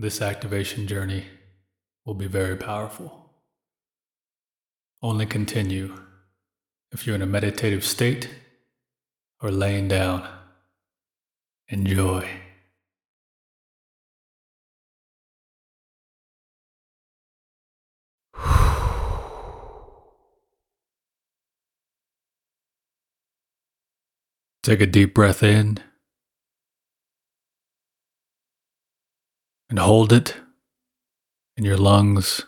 [0.00, 1.24] This activation journey
[2.06, 3.32] will be very powerful.
[5.02, 5.92] Only continue
[6.92, 8.30] if you're in a meditative state
[9.42, 10.24] or laying down.
[11.68, 12.28] Enjoy.
[24.62, 25.78] Take a deep breath in
[29.70, 30.34] and hold it
[31.56, 32.44] in your lungs.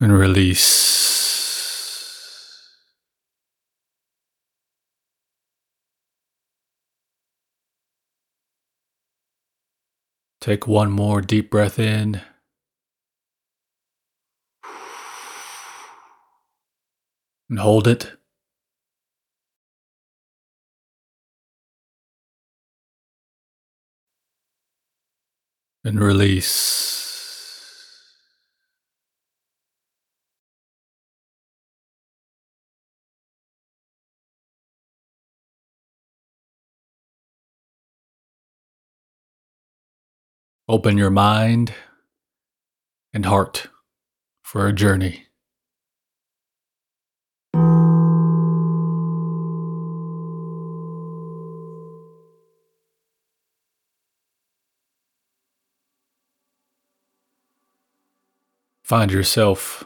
[0.00, 0.82] And release.
[10.40, 12.20] Take one more deep breath in.
[17.48, 18.10] And hold it.
[25.84, 26.92] And release.
[40.68, 41.74] Open your mind
[43.12, 43.66] and heart
[44.42, 45.26] for a journey.
[58.92, 59.84] Find yourself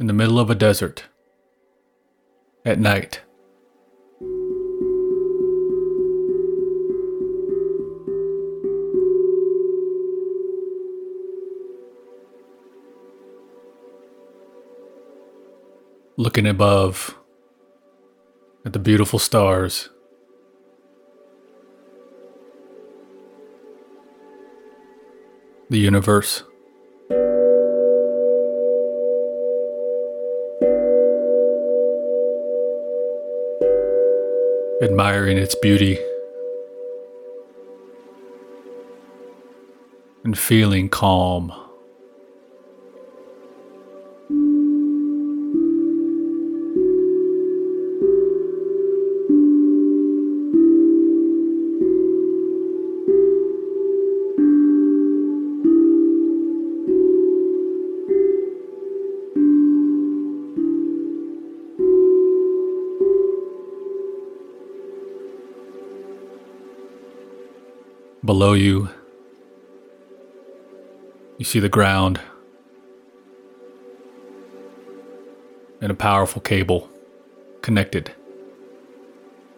[0.00, 1.04] in the middle of a desert
[2.64, 3.20] at night.
[16.16, 17.16] looking above
[18.64, 19.88] at the beautiful stars.
[25.70, 26.42] The universe.
[35.00, 35.98] Admiring its beauty
[40.24, 41.69] and feeling calm.
[68.30, 68.88] Below you,
[71.36, 72.20] you see the ground
[75.80, 76.88] and a powerful cable
[77.60, 78.12] connected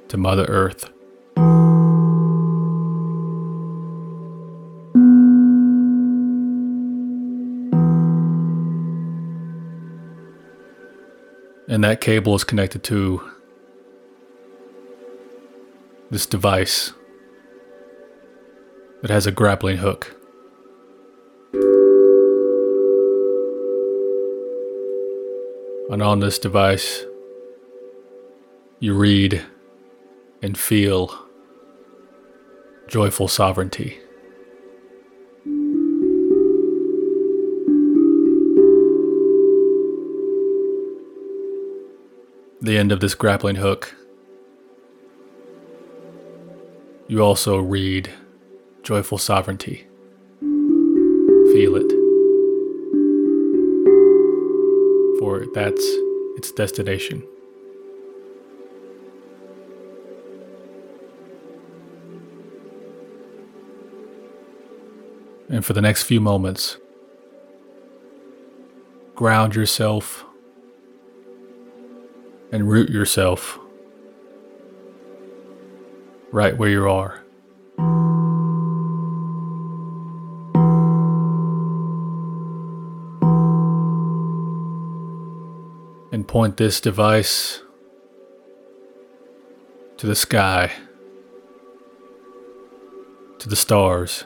[0.09, 0.89] to Mother Earth.
[11.69, 13.21] And that cable is connected to
[16.11, 16.95] this device
[19.03, 20.15] that has a grappling hook.
[25.91, 27.05] And on this device,
[28.79, 29.43] you read
[30.41, 31.27] and feel
[32.87, 33.99] joyful sovereignty.
[42.61, 43.95] The end of this grappling hook,
[47.09, 48.11] you also read
[48.83, 49.87] joyful sovereignty.
[50.41, 51.91] Feel it.
[55.19, 55.85] For that's
[56.37, 57.23] its destination.
[65.49, 66.79] And for the next few moments,
[69.15, 70.25] ground yourself
[72.51, 73.59] and root yourself
[76.33, 77.23] right where you are.
[86.33, 87.61] Point this device
[89.99, 90.73] to the sky,
[93.39, 94.25] to the stars.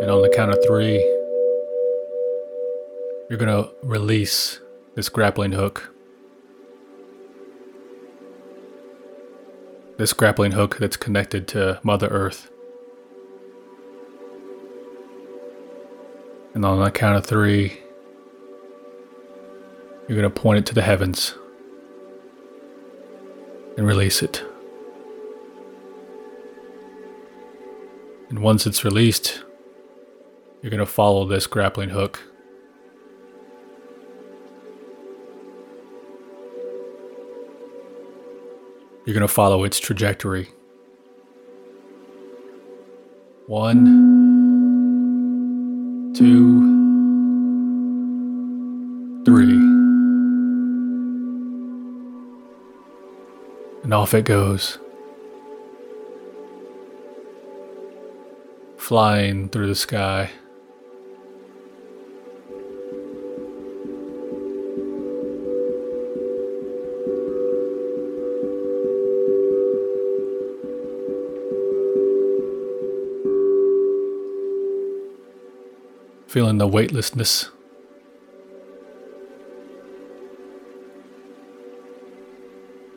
[0.00, 0.98] And on the count of three,
[3.30, 4.58] you're going to release
[4.96, 5.94] this grappling hook.
[9.98, 12.50] This grappling hook that's connected to Mother Earth.
[16.56, 17.78] And on the count of three,
[20.08, 21.34] You're going to point it to the heavens
[23.76, 24.44] and release it.
[28.28, 29.42] And once it's released,
[30.62, 32.22] you're going to follow this grappling hook.
[39.04, 40.50] You're going to follow its trajectory.
[43.48, 44.25] One,
[46.16, 46.62] two,
[49.26, 49.52] three.
[53.82, 54.78] And off it goes.
[58.78, 60.30] Flying through the sky.
[76.36, 77.48] Feeling the weightlessness.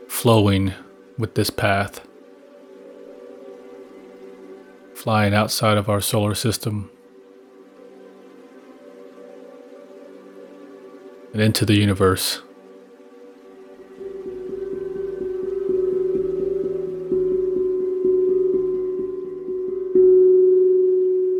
[0.09, 0.73] Flowing
[1.17, 2.05] with this path,
[4.93, 6.91] flying outside of our solar system
[11.31, 12.41] and into the universe.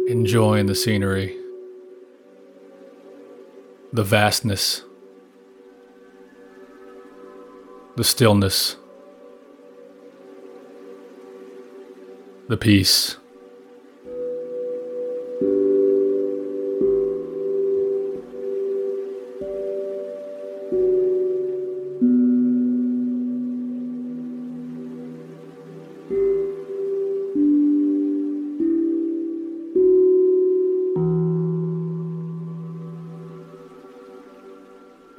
[0.08, 1.39] Enjoying the scenery
[3.92, 4.84] the vastness,
[7.96, 8.76] the stillness,
[12.48, 13.18] the peace.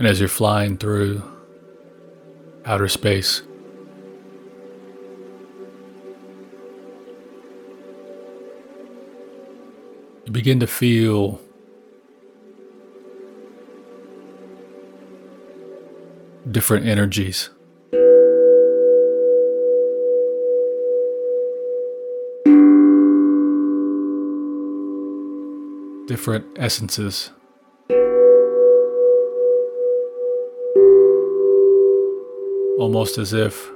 [0.01, 1.23] And as you're flying through
[2.65, 3.43] outer space,
[10.25, 11.39] you begin to feel
[16.51, 17.51] different energies.
[26.07, 27.33] Different essences.
[32.81, 33.71] Almost as if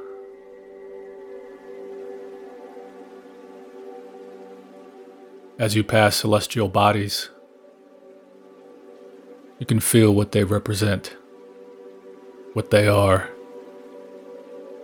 [5.59, 7.29] as you pass celestial bodies,
[9.59, 11.17] you can feel what they represent,
[12.55, 13.29] what they are,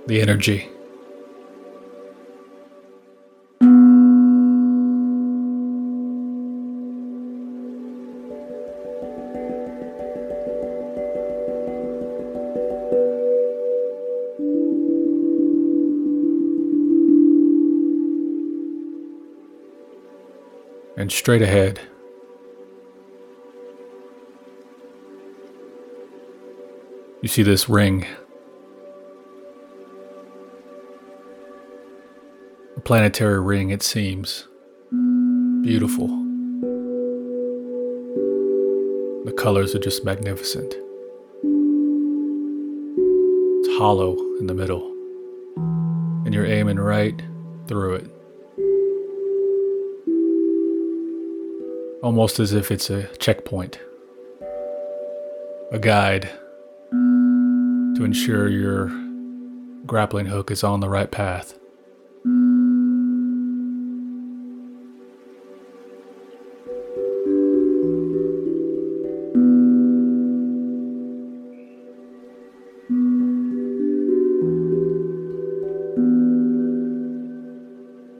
[0.06, 0.68] the energy.
[21.00, 21.80] And straight ahead.
[27.22, 28.06] You see this ring.
[32.76, 34.46] A planetary ring, it seems.
[35.62, 36.08] Beautiful.
[39.24, 40.74] The colors are just magnificent.
[43.60, 44.86] It's hollow in the middle,
[46.26, 47.22] and you're aiming right
[47.68, 48.19] through it.
[52.02, 53.78] Almost as if it's a checkpoint,
[55.70, 56.30] a guide
[56.90, 58.88] to ensure your
[59.86, 61.58] grappling hook is on the right path.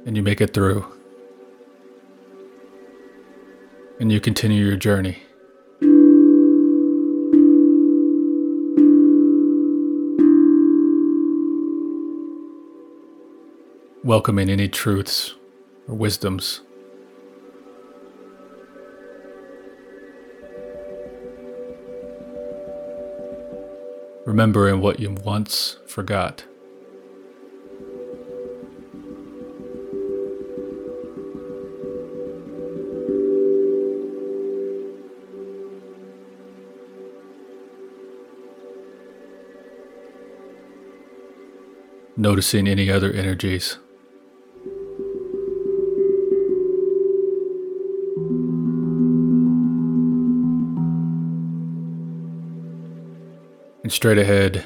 [0.07, 0.85] And you make it through
[4.01, 5.23] and you continue your journey.
[14.03, 15.35] Welcoming any truths
[15.87, 16.63] or wisdoms.
[24.25, 26.45] Remembering what you once forgot.
[42.21, 43.79] Noticing any other energies.
[53.83, 54.65] And straight ahead,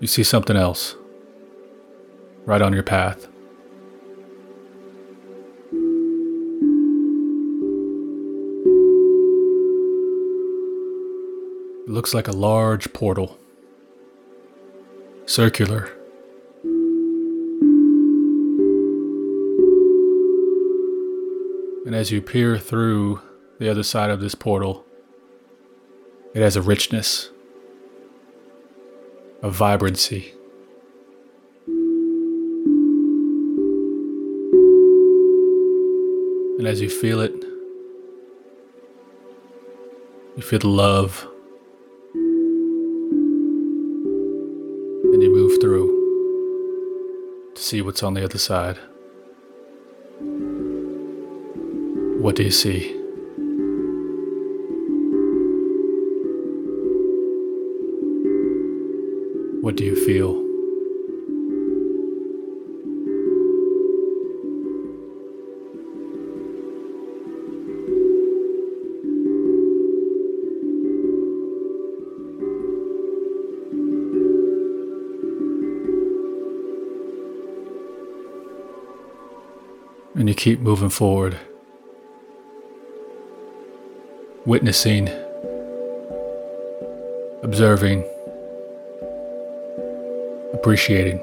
[0.00, 0.96] you see something else
[2.46, 3.28] right on your path.
[11.88, 13.38] It looks like a large portal,
[15.24, 15.88] circular.
[21.86, 23.22] And as you peer through
[23.58, 24.84] the other side of this portal,
[26.34, 27.30] it has a richness,
[29.42, 30.34] a vibrancy.
[36.58, 37.32] And as you feel it,
[40.36, 41.26] you feel the love
[47.68, 48.78] see what's on the other side.
[52.18, 52.94] What do you see?
[59.60, 60.47] What do you feel?
[80.18, 81.38] And you keep moving forward,
[84.44, 85.08] witnessing,
[87.44, 88.04] observing,
[90.52, 91.20] appreciating.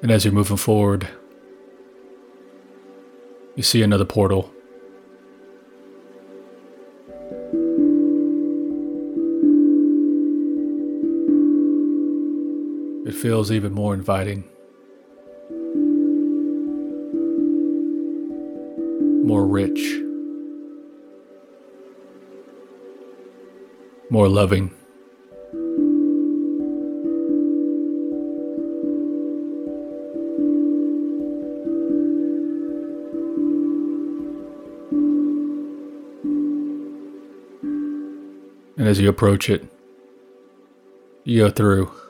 [0.00, 1.08] And as you're moving forward,
[3.54, 4.50] you see another portal.
[13.04, 14.44] It feels even more inviting.
[19.24, 19.98] More rich.
[24.08, 24.72] More loving.
[38.76, 39.64] And as you approach it,
[41.24, 42.01] you go through.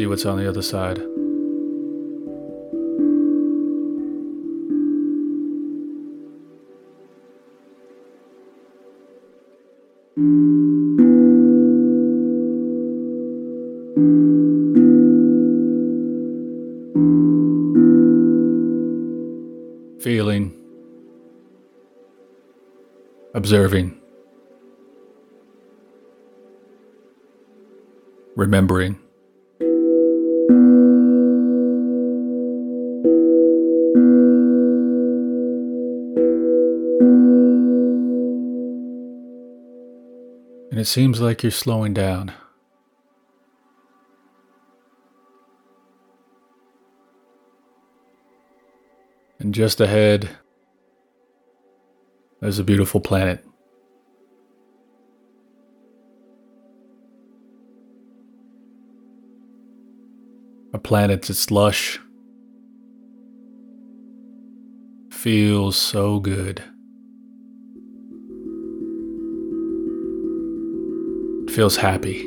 [0.00, 0.96] See what's on the other side.
[20.02, 20.58] Feeling,
[23.34, 24.00] observing,
[28.34, 28.98] remembering.
[40.80, 42.32] It seems like you're slowing down.
[49.38, 50.30] And just ahead,
[52.40, 53.44] there's a beautiful planet.
[60.72, 61.98] A planet that's lush,
[65.10, 66.62] feels so good.
[71.60, 72.26] Feels happy.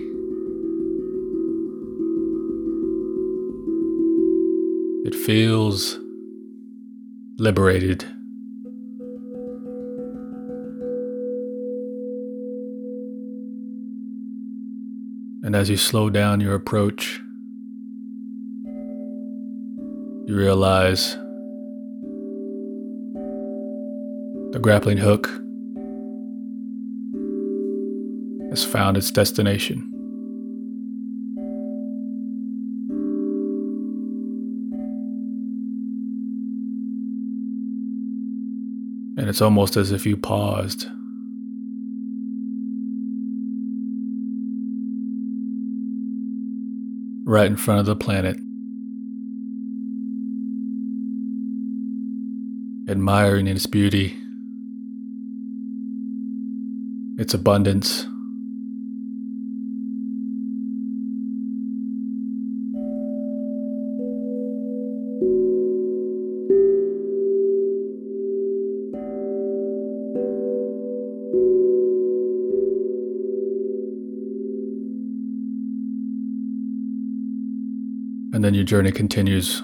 [5.08, 5.98] It feels
[7.40, 8.04] liberated.
[15.44, 17.20] And as you slow down your approach,
[20.28, 21.16] you realize
[24.52, 25.43] the grappling hook
[28.54, 29.80] has found its destination.
[39.18, 40.86] And it's almost as if you paused.
[47.26, 48.38] Right in front of the planet.
[52.88, 54.16] Admiring its beauty,
[57.18, 58.06] its abundance.
[78.64, 79.62] Your journey continues.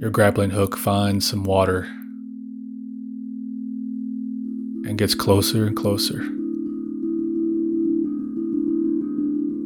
[0.00, 1.88] Your grappling hook finds some water
[4.86, 6.20] and gets closer and closer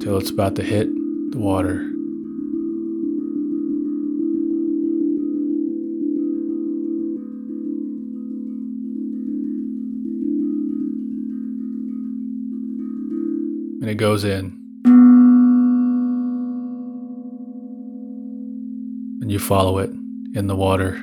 [0.01, 0.89] till it's about to hit
[1.33, 1.81] the water.
[13.83, 14.62] And it goes in.
[19.33, 19.89] You follow it
[20.35, 20.95] in the water.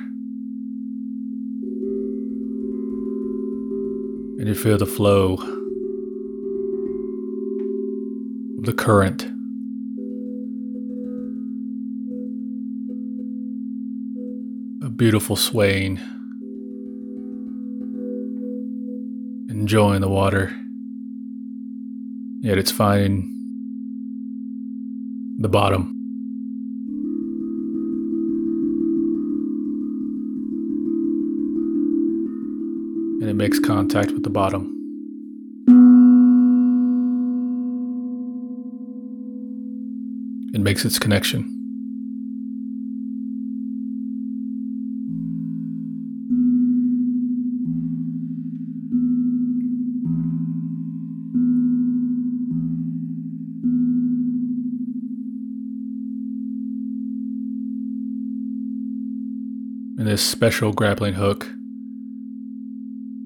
[4.38, 5.36] And you feel the flow
[8.62, 9.24] the current.
[14.84, 15.98] A beautiful swaying.
[19.50, 20.54] Enjoying the water.
[22.42, 23.26] Yet it's finding
[25.40, 25.99] the bottom.
[33.40, 34.66] Makes contact with the bottom.
[40.52, 41.56] It makes its connection.
[59.96, 61.50] And this special grappling hook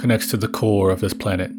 [0.04, 1.50] connects to the core of this planet.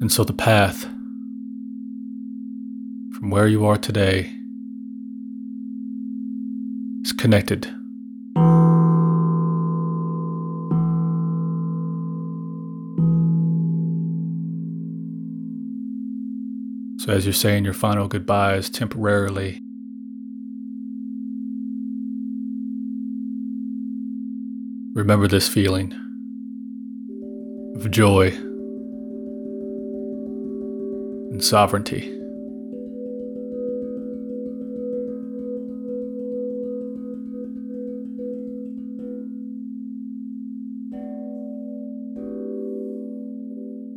[0.00, 0.84] And so the path
[3.12, 4.32] from where you are today
[7.04, 7.68] is connected
[17.00, 19.62] So, as you're saying your final goodbyes temporarily,
[24.92, 25.94] remember this feeling
[27.74, 28.32] of joy
[31.30, 32.02] and sovereignty.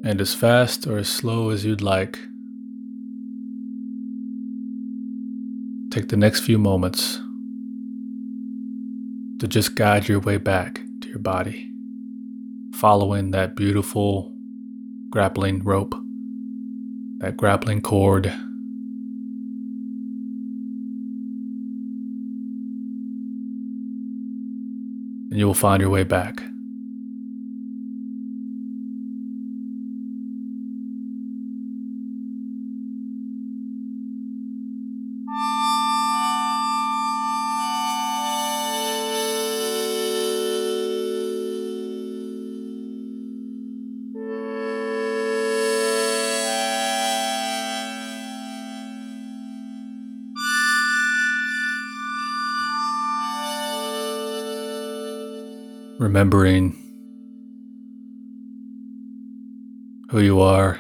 [0.06, 2.18] And as fast or as slow as you'd like,
[5.94, 7.22] Take the next few moments
[9.40, 11.70] to just guide your way back to your body,
[12.74, 14.36] following that beautiful
[15.12, 15.94] grappling rope,
[17.20, 18.26] that grappling cord.
[25.30, 26.42] And you will find your way back.
[56.00, 56.76] Remembering
[60.10, 60.80] who you are.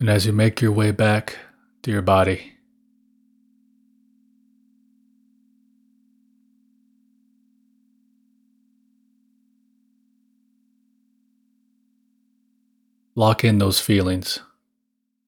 [0.00, 1.36] And as you make your way back
[1.82, 2.54] to your body,
[13.14, 14.40] lock in those feelings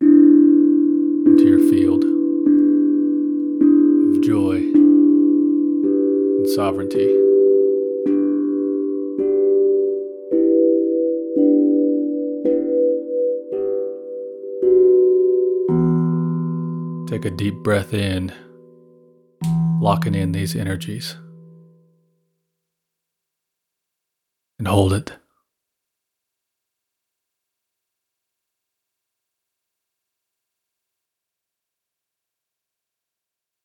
[0.00, 2.02] into your field
[4.16, 7.21] of joy and sovereignty.
[17.12, 18.33] Take a deep breath in
[19.83, 21.14] locking in these energies.
[24.59, 25.12] And hold it.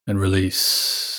[0.05, 1.16] And release.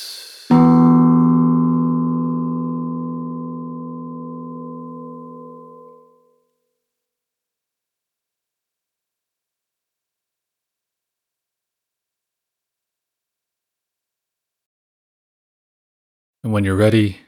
[16.49, 17.21] And when you're ready,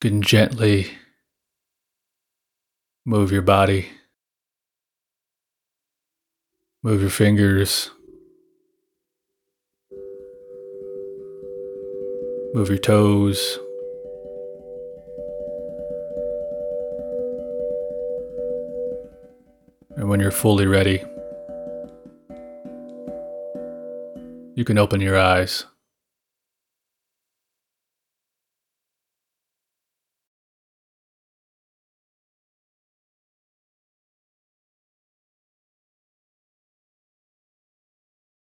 [0.00, 0.86] you can gently
[3.04, 3.90] move your body,
[6.82, 7.90] move your fingers,
[12.54, 13.58] move your toes.
[19.94, 21.04] And when you're fully ready,
[24.54, 25.66] you can open your eyes.